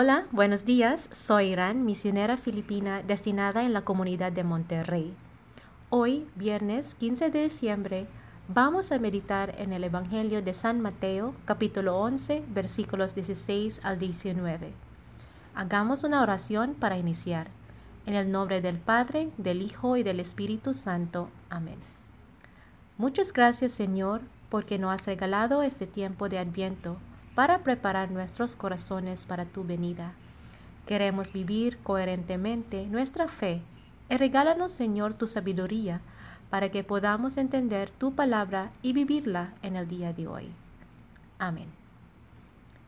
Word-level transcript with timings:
Hola, 0.00 0.28
buenos 0.30 0.64
días. 0.64 1.08
Soy 1.10 1.46
Irán, 1.46 1.84
misionera 1.84 2.36
filipina 2.36 3.02
destinada 3.02 3.64
en 3.64 3.72
la 3.72 3.82
comunidad 3.82 4.30
de 4.30 4.44
Monterrey. 4.44 5.12
Hoy, 5.90 6.24
viernes 6.36 6.94
15 6.94 7.30
de 7.30 7.42
diciembre, 7.42 8.06
vamos 8.46 8.92
a 8.92 9.00
meditar 9.00 9.56
en 9.58 9.72
el 9.72 9.82
Evangelio 9.82 10.40
de 10.40 10.52
San 10.52 10.80
Mateo, 10.80 11.34
capítulo 11.46 11.98
11, 11.98 12.44
versículos 12.46 13.16
16 13.16 13.80
al 13.82 13.98
19. 13.98 14.72
Hagamos 15.56 16.04
una 16.04 16.22
oración 16.22 16.74
para 16.74 16.96
iniciar. 16.96 17.48
En 18.06 18.14
el 18.14 18.30
nombre 18.30 18.60
del 18.60 18.78
Padre, 18.78 19.32
del 19.36 19.62
Hijo 19.62 19.96
y 19.96 20.04
del 20.04 20.20
Espíritu 20.20 20.74
Santo. 20.74 21.28
Amén. 21.50 21.80
Muchas 22.98 23.32
gracias, 23.32 23.72
Señor, 23.72 24.20
porque 24.48 24.78
nos 24.78 24.94
has 24.94 25.06
regalado 25.06 25.64
este 25.64 25.88
tiempo 25.88 26.28
de 26.28 26.38
Adviento 26.38 26.98
para 27.38 27.58
preparar 27.58 28.10
nuestros 28.10 28.56
corazones 28.56 29.24
para 29.24 29.44
tu 29.44 29.62
venida. 29.62 30.10
Queremos 30.86 31.32
vivir 31.32 31.78
coherentemente 31.84 32.88
nuestra 32.88 33.28
fe 33.28 33.62
y 34.10 34.16
regálanos, 34.16 34.72
Señor, 34.72 35.14
tu 35.14 35.28
sabiduría 35.28 36.00
para 36.50 36.68
que 36.72 36.82
podamos 36.82 37.38
entender 37.38 37.92
tu 37.92 38.12
palabra 38.12 38.72
y 38.82 38.92
vivirla 38.92 39.52
en 39.62 39.76
el 39.76 39.86
día 39.86 40.12
de 40.12 40.26
hoy. 40.26 40.50
Amén. 41.38 41.68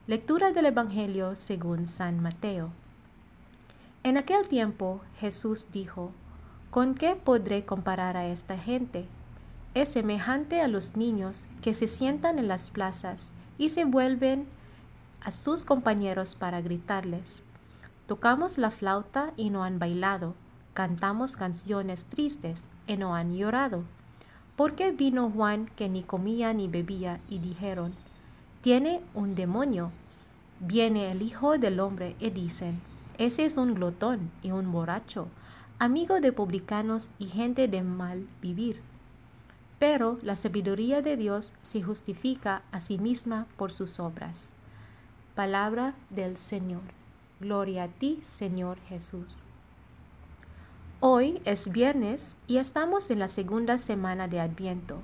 Lectura 0.09 0.51
del 0.51 0.67
Evangelio 0.67 1.37
según 1.37 1.87
San 1.87 2.19
Mateo. 2.21 2.71
En 4.03 4.17
aquel 4.17 4.49
tiempo 4.49 5.01
Jesús 5.21 5.71
dijo, 5.71 6.11
¿con 6.73 6.97
qué 6.97 7.15
podré 7.15 7.65
comparar 7.65 8.17
a 8.17 8.27
esta 8.27 8.59
gente? 8.59 9.07
Es 9.75 9.91
semejante 9.91 10.61
a 10.61 10.67
los 10.67 10.97
niños 10.97 11.47
que 11.63 11.73
se 11.73 11.87
sientan 11.87 12.41
en 12.41 12.49
las 12.49 12.73
plazas 12.73 13.33
y 13.61 13.69
se 13.69 13.85
vuelven 13.85 14.47
a 15.21 15.31
sus 15.31 15.67
compañeros 15.67 16.35
para 16.35 16.63
gritarles. 16.63 17.43
Tocamos 18.07 18.57
la 18.57 18.71
flauta 18.71 19.35
y 19.37 19.51
no 19.51 19.65
han 19.65 19.79
bailado, 19.79 20.35
cantamos 20.73 21.37
canciones 21.37 22.05
tristes 22.07 22.71
y 22.87 22.97
no 22.97 23.15
han 23.15 23.37
llorado. 23.37 23.85
Porque 24.57 24.93
vino 24.93 25.31
Juan 25.31 25.71
que 25.77 25.91
ni 25.91 26.03
comía 26.03 26.55
ni 26.55 26.69
bebía 26.69 27.21
y 27.29 27.39
dijeron, 27.39 27.93
tiene 28.63 29.03
un 29.13 29.35
demonio. 29.35 29.93
Viene 30.61 31.13
el 31.13 31.21
Hijo 31.21 31.59
del 31.59 31.81
Hombre 31.81 32.17
y 32.19 32.31
dicen, 32.31 32.81
ese 33.19 33.45
es 33.45 33.59
un 33.59 33.75
glotón 33.75 34.31
y 34.43 34.53
un 34.53 34.73
borracho, 34.73 35.29
amigo 35.79 36.21
de 36.21 36.33
publicanos 36.33 37.13
y 37.19 37.27
gente 37.27 37.69
de 37.69 37.83
mal 37.83 38.27
vivir 38.41 38.90
pero 39.81 40.19
la 40.23 40.37
sabiduría 40.37 41.01
de 41.01 41.17
Dios 41.17 41.55
se 41.63 41.83
justifica 41.83 42.63
a 42.71 42.81
sí 42.81 42.99
misma 42.99 43.47
por 43.57 43.73
sus 43.73 43.99
obras. 43.99 44.53
Palabra 45.35 45.95
del 46.11 46.37
Señor. 46.37 46.83
Gloria 47.41 47.85
a 47.85 47.89
ti, 47.89 48.21
Señor 48.23 48.79
Jesús. 48.91 49.47
Hoy 51.01 51.41
es 51.47 51.73
viernes 51.73 52.37
y 52.47 52.59
estamos 52.59 53.11
en 53.11 53.21
la 53.21 53.29
segunda 53.29 53.79
semana 53.79 54.29
de 54.29 54.41
Adviento. 54.41 55.01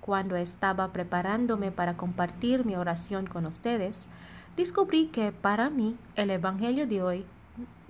Cuando 0.00 0.36
estaba 0.36 0.90
preparándome 0.90 1.70
para 1.70 1.98
compartir 1.98 2.64
mi 2.64 2.76
oración 2.76 3.26
con 3.26 3.44
ustedes, 3.44 4.08
descubrí 4.56 5.08
que 5.08 5.32
para 5.32 5.68
mí 5.68 5.98
el 6.16 6.30
Evangelio 6.30 6.86
de 6.86 7.02
hoy 7.02 7.26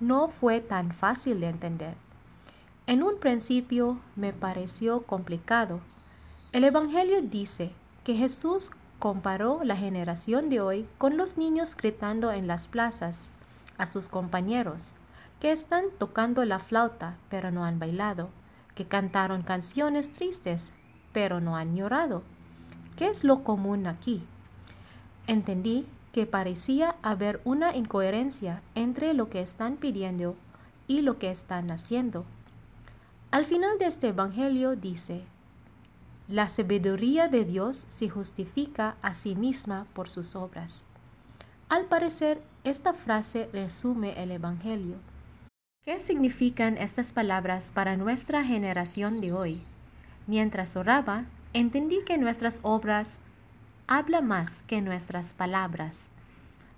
no 0.01 0.27
fue 0.27 0.59
tan 0.59 0.91
fácil 0.91 1.39
de 1.39 1.47
entender. 1.47 1.95
En 2.87 3.03
un 3.03 3.19
principio 3.21 3.99
me 4.17 4.33
pareció 4.33 5.03
complicado 5.03 5.79
el 6.51 6.63
Evangelio 6.63 7.21
dice 7.21 7.71
que 8.03 8.15
Jesús 8.15 8.71
comparó 8.97 9.61
la 9.63 9.75
generación 9.75 10.49
de 10.49 10.61
hoy 10.61 10.87
con 10.97 11.15
los 11.15 11.37
niños 11.37 11.75
gritando 11.77 12.31
en 12.31 12.47
las 12.47 12.67
plazas 12.67 13.29
a 13.77 13.85
sus 13.85 14.09
compañeros, 14.09 14.95
que 15.39 15.51
están 15.51 15.85
tocando 15.99 16.43
la 16.45 16.57
flauta 16.57 17.17
pero 17.29 17.51
no 17.51 17.65
han 17.65 17.77
bailado, 17.77 18.29
que 18.73 18.85
cantaron 18.85 19.43
canciones 19.43 20.11
tristes 20.11 20.73
pero 21.13 21.39
no 21.39 21.55
han 21.55 21.75
llorado. 21.75 22.23
¿Qué 22.97 23.07
es 23.07 23.23
lo 23.23 23.43
común 23.43 23.85
aquí? 23.85 24.23
Entendí 25.27 25.85
que 26.13 26.25
parecía 26.25 26.95
haber 27.03 27.41
una 27.45 27.75
incoherencia 27.75 28.63
entre 28.73 29.13
lo 29.13 29.29
que 29.29 29.41
están 29.41 29.77
pidiendo 29.77 30.35
y 30.87 31.01
lo 31.01 31.19
que 31.19 31.29
están 31.29 31.69
haciendo. 31.69 32.25
Al 33.29 33.45
final 33.45 33.77
de 33.77 33.85
este 33.85 34.07
Evangelio 34.07 34.75
dice, 34.75 35.23
la 36.29 36.47
sabiduría 36.47 37.27
de 37.27 37.43
Dios 37.43 37.87
se 37.89 38.07
justifica 38.07 38.97
a 39.01 39.15
sí 39.15 39.33
misma 39.35 39.87
por 39.93 40.07
sus 40.09 40.35
obras. 40.35 40.85
Al 41.69 41.85
parecer, 41.85 42.39
esta 42.63 42.93
frase 42.93 43.49
resume 43.51 44.21
el 44.21 44.29
Evangelio. 44.29 44.97
¿Qué 45.83 45.97
significan 45.97 46.77
estas 46.77 47.13
palabras 47.13 47.71
para 47.71 47.97
nuestra 47.97 48.43
generación 48.43 49.21
de 49.21 49.33
hoy? 49.33 49.61
Mientras 50.27 50.75
oraba, 50.75 51.25
entendí 51.53 52.03
que 52.05 52.19
nuestras 52.19 52.59
obras 52.61 53.21
habla 53.87 54.21
más 54.21 54.61
que 54.67 54.83
nuestras 54.83 55.33
palabras. 55.33 56.11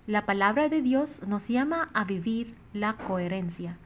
La 0.06 0.24
palabra 0.24 0.70
de 0.70 0.80
Dios 0.80 1.24
nos 1.26 1.48
llama 1.48 1.90
a 1.92 2.04
vivir 2.04 2.56
la 2.72 2.96
coherencia. 2.96 3.76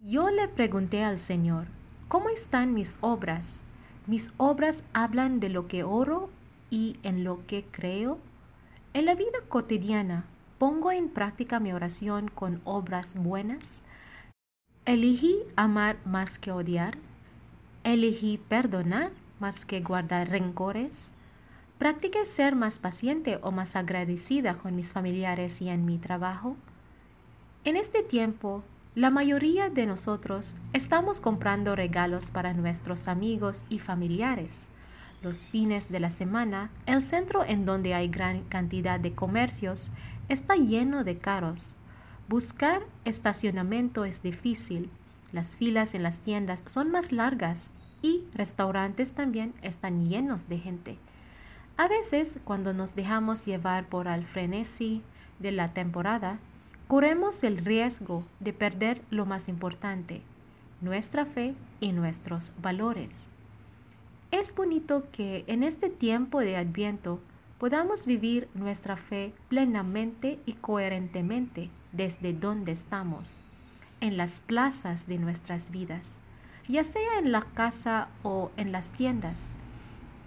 Yo 0.00 0.28
le 0.28 0.48
pregunté 0.48 1.02
al 1.02 1.18
Señor, 1.18 1.66
¿cómo 2.08 2.28
están 2.28 2.74
mis 2.74 2.98
obras? 3.00 3.64
Mis 4.08 4.32
obras 4.38 4.82
hablan 4.94 5.38
de 5.38 5.50
lo 5.50 5.68
que 5.68 5.84
oro 5.84 6.30
y 6.70 6.96
en 7.02 7.24
lo 7.24 7.46
que 7.46 7.66
creo. 7.70 8.18
En 8.94 9.04
la 9.04 9.14
vida 9.14 9.38
cotidiana, 9.50 10.24
¿pongo 10.56 10.90
en 10.90 11.10
práctica 11.10 11.60
mi 11.60 11.74
oración 11.74 12.28
con 12.28 12.62
obras 12.64 13.12
buenas? 13.14 13.82
¿Elegí 14.86 15.36
amar 15.56 15.98
más 16.06 16.38
que 16.38 16.50
odiar? 16.50 16.96
¿Elegí 17.84 18.38
perdonar 18.48 19.10
más 19.40 19.66
que 19.66 19.82
guardar 19.82 20.30
rencores? 20.30 21.12
¿Practiqué 21.76 22.24
ser 22.24 22.56
más 22.56 22.78
paciente 22.78 23.38
o 23.42 23.50
más 23.50 23.76
agradecida 23.76 24.54
con 24.54 24.74
mis 24.74 24.94
familiares 24.94 25.60
y 25.60 25.68
en 25.68 25.84
mi 25.84 25.98
trabajo? 25.98 26.56
En 27.62 27.76
este 27.76 28.02
tiempo, 28.02 28.64
la 28.98 29.10
mayoría 29.10 29.70
de 29.70 29.86
nosotros 29.86 30.56
estamos 30.72 31.20
comprando 31.20 31.76
regalos 31.76 32.32
para 32.32 32.52
nuestros 32.52 33.06
amigos 33.06 33.64
y 33.68 33.78
familiares. 33.78 34.68
Los 35.22 35.46
fines 35.46 35.88
de 35.88 36.00
la 36.00 36.10
semana, 36.10 36.72
el 36.84 37.00
centro 37.00 37.44
en 37.44 37.64
donde 37.64 37.94
hay 37.94 38.08
gran 38.08 38.42
cantidad 38.48 38.98
de 38.98 39.12
comercios 39.12 39.92
está 40.28 40.56
lleno 40.56 41.04
de 41.04 41.16
carros. 41.16 41.78
Buscar 42.28 42.82
estacionamiento 43.04 44.04
es 44.04 44.20
difícil. 44.20 44.90
Las 45.30 45.54
filas 45.54 45.94
en 45.94 46.02
las 46.02 46.18
tiendas 46.18 46.64
son 46.66 46.90
más 46.90 47.12
largas 47.12 47.70
y 48.02 48.24
restaurantes 48.34 49.12
también 49.12 49.54
están 49.62 50.08
llenos 50.08 50.48
de 50.48 50.58
gente. 50.58 50.98
A 51.76 51.86
veces, 51.86 52.40
cuando 52.42 52.74
nos 52.74 52.96
dejamos 52.96 53.46
llevar 53.46 53.86
por 53.86 54.08
el 54.08 54.24
frenesí 54.24 55.04
de 55.38 55.52
la 55.52 55.68
temporada, 55.68 56.40
corremos 56.88 57.44
el 57.44 57.58
riesgo 57.58 58.24
de 58.40 58.54
perder 58.54 59.02
lo 59.10 59.26
más 59.26 59.48
importante, 59.48 60.22
nuestra 60.80 61.26
fe 61.26 61.54
y 61.80 61.92
nuestros 61.92 62.52
valores. 62.62 63.28
Es 64.30 64.54
bonito 64.54 65.04
que 65.12 65.44
en 65.46 65.62
este 65.62 65.90
tiempo 65.90 66.40
de 66.40 66.56
adviento 66.56 67.20
podamos 67.58 68.06
vivir 68.06 68.48
nuestra 68.54 68.96
fe 68.96 69.34
plenamente 69.48 70.40
y 70.46 70.54
coherentemente 70.54 71.68
desde 71.92 72.32
donde 72.32 72.72
estamos, 72.72 73.42
en 74.00 74.16
las 74.16 74.40
plazas 74.40 75.06
de 75.06 75.18
nuestras 75.18 75.70
vidas, 75.70 76.22
ya 76.68 76.84
sea 76.84 77.18
en 77.18 77.32
la 77.32 77.42
casa 77.42 78.08
o 78.22 78.50
en 78.56 78.72
las 78.72 78.90
tiendas. 78.92 79.52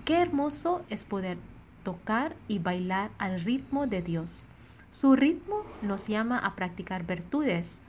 Qué 0.05 0.17
hermoso 0.17 0.83
es 0.89 1.05
poder 1.05 1.39
tocar 1.83 2.35
y 2.47 2.59
bailar 2.59 3.09
al 3.17 3.41
ritmo 3.41 3.87
de 3.87 4.03
Dios 4.03 4.47
su 4.91 5.15
ritmo 5.15 5.60
nos 5.81 6.07
llama 6.07 6.37
a 6.37 6.55
practicar 6.55 7.05
virtudes 7.05 7.81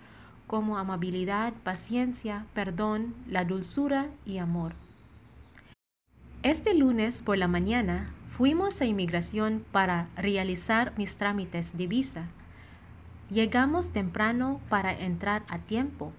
como 0.46 0.76
amabilidad, 0.76 1.52
paciencia, 1.64 2.46
perdón, 2.52 3.14
la 3.26 3.44
dulzura 3.44 4.08
y 4.26 4.38
amor. 4.38 4.75
Este 6.43 6.75
lunes 6.75 7.22
por 7.22 7.38
la 7.38 7.49
mañana 7.49 8.12
fuimos 8.37 8.81
a 8.81 8.84
inmigración 8.84 9.64
para 9.72 10.08
realizar 10.16 10.93
mis 10.96 11.16
trámites 11.16 11.76
de 11.76 11.87
visa. 11.87 12.26
Llegamos 13.31 13.93
temprano 13.93 14.61
para 14.69 14.93
entrar 14.93 15.43
a 15.49 15.58
tiempo. 15.58 16.12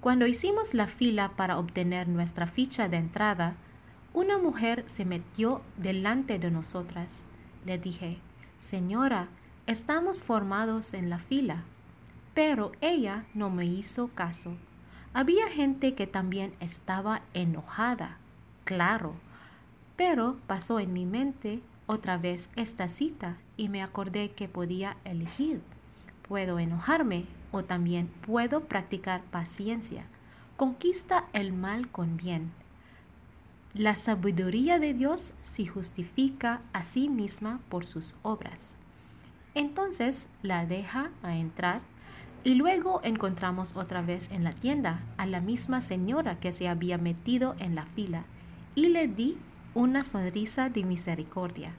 Cuando 0.00 0.26
hicimos 0.26 0.74
la 0.74 0.86
fila 0.86 1.32
para 1.34 1.58
obtener 1.58 2.08
nuestra 2.08 2.46
ficha 2.46 2.88
de 2.88 2.98
entrada, 2.98 3.56
una 4.12 4.38
mujer 4.38 4.84
se 4.86 5.04
metió 5.04 5.62
delante 5.76 6.38
de 6.38 6.50
nosotras. 6.50 7.26
Le 7.64 7.78
dije, 7.78 8.18
Señora, 8.60 9.28
Estamos 9.68 10.22
formados 10.22 10.94
en 10.94 11.10
la 11.10 11.18
fila, 11.18 11.62
pero 12.32 12.72
ella 12.80 13.26
no 13.34 13.50
me 13.50 13.66
hizo 13.66 14.08
caso. 14.08 14.56
Había 15.12 15.46
gente 15.50 15.94
que 15.94 16.06
también 16.06 16.54
estaba 16.58 17.20
enojada, 17.34 18.16
claro, 18.64 19.12
pero 19.94 20.38
pasó 20.46 20.80
en 20.80 20.94
mi 20.94 21.04
mente 21.04 21.60
otra 21.86 22.16
vez 22.16 22.48
esta 22.56 22.88
cita 22.88 23.36
y 23.58 23.68
me 23.68 23.82
acordé 23.82 24.30
que 24.30 24.48
podía 24.48 24.96
elegir. 25.04 25.60
puedo 26.26 26.58
enojarme 26.58 27.26
o 27.52 27.62
también 27.62 28.06
puedo 28.26 28.64
practicar 28.64 29.20
paciencia. 29.24 30.06
Conquista 30.56 31.26
el 31.34 31.52
mal 31.52 31.90
con 31.90 32.16
bien. 32.16 32.52
La 33.74 33.96
sabiduría 33.96 34.78
de 34.78 34.94
Dios 34.94 35.34
se 35.42 35.66
justifica 35.66 36.62
a 36.72 36.82
sí 36.82 37.10
misma 37.10 37.60
por 37.68 37.84
sus 37.84 38.16
obras. 38.22 38.78
Entonces 39.54 40.28
la 40.42 40.66
deja 40.66 41.10
a 41.22 41.36
entrar 41.36 41.80
y 42.44 42.54
luego 42.54 43.00
encontramos 43.02 43.76
otra 43.76 44.02
vez 44.02 44.30
en 44.30 44.44
la 44.44 44.52
tienda 44.52 45.00
a 45.16 45.26
la 45.26 45.40
misma 45.40 45.80
señora 45.80 46.38
que 46.38 46.52
se 46.52 46.68
había 46.68 46.98
metido 46.98 47.54
en 47.58 47.74
la 47.74 47.86
fila 47.86 48.24
y 48.74 48.88
le 48.88 49.08
di 49.08 49.36
una 49.74 50.02
sonrisa 50.02 50.70
de 50.70 50.84
misericordia. 50.84 51.72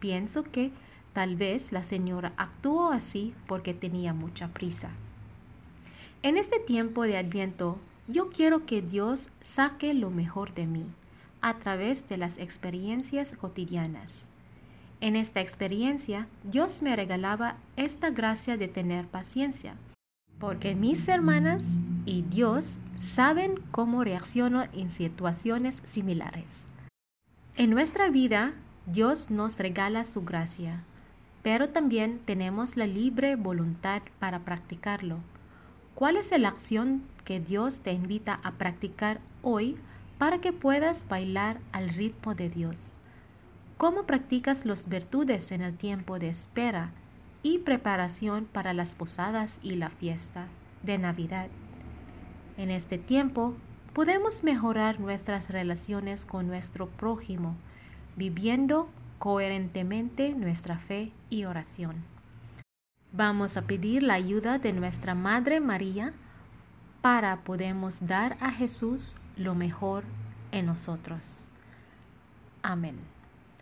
Pienso 0.00 0.44
que 0.44 0.70
tal 1.12 1.36
vez 1.36 1.72
la 1.72 1.82
señora 1.82 2.32
actuó 2.36 2.90
así 2.90 3.34
porque 3.46 3.74
tenía 3.74 4.14
mucha 4.14 4.48
prisa. 4.48 4.90
En 6.22 6.36
este 6.36 6.58
tiempo 6.60 7.02
de 7.02 7.18
adviento, 7.18 7.78
yo 8.08 8.30
quiero 8.30 8.64
que 8.66 8.82
Dios 8.82 9.30
saque 9.40 9.94
lo 9.94 10.10
mejor 10.10 10.54
de 10.54 10.66
mí 10.66 10.86
a 11.40 11.58
través 11.58 12.08
de 12.08 12.16
las 12.16 12.38
experiencias 12.38 13.34
cotidianas. 13.34 14.28
En 15.02 15.16
esta 15.16 15.40
experiencia, 15.40 16.28
Dios 16.44 16.80
me 16.80 16.94
regalaba 16.94 17.56
esta 17.74 18.10
gracia 18.10 18.56
de 18.56 18.68
tener 18.68 19.08
paciencia, 19.08 19.74
porque 20.38 20.76
mis 20.76 21.08
hermanas 21.08 21.80
y 22.06 22.22
Dios 22.22 22.78
saben 22.94 23.58
cómo 23.72 24.04
reacciono 24.04 24.62
en 24.72 24.92
situaciones 24.92 25.82
similares. 25.84 26.68
En 27.56 27.70
nuestra 27.70 28.10
vida, 28.10 28.52
Dios 28.86 29.32
nos 29.32 29.58
regala 29.58 30.04
su 30.04 30.22
gracia, 30.22 30.84
pero 31.42 31.68
también 31.68 32.20
tenemos 32.24 32.76
la 32.76 32.86
libre 32.86 33.34
voluntad 33.34 34.02
para 34.20 34.44
practicarlo. 34.44 35.18
¿Cuál 35.96 36.16
es 36.16 36.30
la 36.38 36.46
acción 36.46 37.02
que 37.24 37.40
Dios 37.40 37.80
te 37.80 37.90
invita 37.90 38.38
a 38.44 38.52
practicar 38.52 39.20
hoy 39.42 39.76
para 40.18 40.40
que 40.40 40.52
puedas 40.52 41.08
bailar 41.08 41.58
al 41.72 41.88
ritmo 41.88 42.36
de 42.36 42.48
Dios? 42.48 42.98
¿Cómo 43.82 44.04
practicas 44.04 44.64
las 44.64 44.88
virtudes 44.88 45.50
en 45.50 45.60
el 45.60 45.76
tiempo 45.76 46.20
de 46.20 46.28
espera 46.28 46.92
y 47.42 47.58
preparación 47.58 48.44
para 48.44 48.74
las 48.74 48.94
posadas 48.94 49.58
y 49.60 49.74
la 49.74 49.90
fiesta 49.90 50.46
de 50.84 50.98
Navidad? 50.98 51.48
En 52.56 52.70
este 52.70 52.96
tiempo 52.96 53.56
podemos 53.92 54.44
mejorar 54.44 55.00
nuestras 55.00 55.50
relaciones 55.50 56.26
con 56.26 56.46
nuestro 56.46 56.90
prójimo, 56.90 57.56
viviendo 58.14 58.88
coherentemente 59.18 60.32
nuestra 60.32 60.78
fe 60.78 61.10
y 61.28 61.42
oración. 61.46 62.04
Vamos 63.10 63.56
a 63.56 63.62
pedir 63.62 64.04
la 64.04 64.14
ayuda 64.14 64.58
de 64.58 64.72
nuestra 64.74 65.16
Madre 65.16 65.58
María 65.58 66.12
para 67.00 67.40
podemos 67.42 68.06
dar 68.06 68.36
a 68.38 68.52
Jesús 68.52 69.16
lo 69.36 69.56
mejor 69.56 70.04
en 70.52 70.66
nosotros. 70.66 71.48
Amén. 72.62 73.21